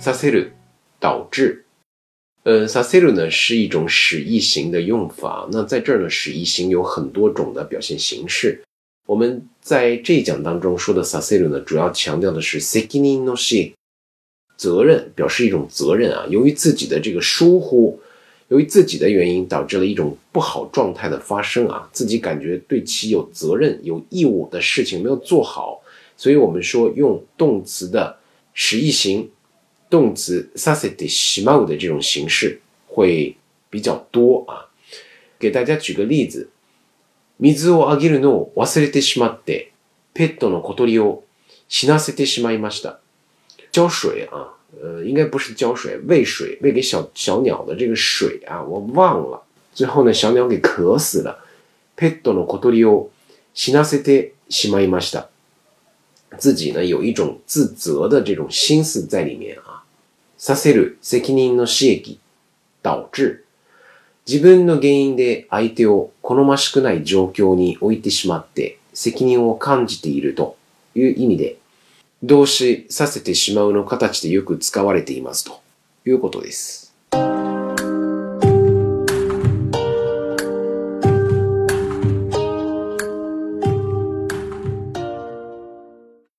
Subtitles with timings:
[0.00, 0.52] させる
[1.00, 1.64] 导致。
[2.44, 5.48] 呃，させる呢是一种使役型的用法。
[5.52, 8.60] 那在这儿呢，使役型有很多种的表现形式。
[9.06, 13.72] 我们在这一讲当中说的させる呢，主要强调的是責任のし，
[14.56, 16.26] 责任表示一种责任啊。
[16.28, 18.00] 由于自己的这个疏忽，
[18.48, 25.80] 由于自己的原因，导致了一种不好状态的发生啊，自己感觉对其有责任、有义务的事情没有做好，
[26.16, 28.16] 所以我们说用动词的
[28.52, 29.30] 使役型，
[29.89, 33.37] 动词させてしまう的这种形式会
[33.69, 34.69] 比较多啊。
[35.39, 36.49] 给大家举个例子。
[37.39, 39.71] 水をあげるのを忘れてしまって、
[40.15, 41.23] ペットの小鳥を
[41.69, 42.99] 死なせてしまいました。
[43.71, 49.43] 浇水啊，呃，应该不是浇水，喂水，喂给小小鸟的这个水啊，我忘了。
[49.75, 51.45] 最后呢，小鸟给渴死了。
[51.95, 53.11] ペットの小鳥を
[53.53, 55.29] 死なせてしまいました。
[56.39, 59.55] 自己呢有一种自责的这种心思在里面。
[60.37, 62.19] させる責任の刺激
[62.83, 63.41] 导致
[64.27, 70.57] 自分の原因で相手を好ましくない状況に置いてしまって責任を感じていると
[70.95, 71.57] いう意味で、
[72.23, 75.61] 動詞させてしまうの形でよく使われていますと
[76.05, 76.86] いうことです。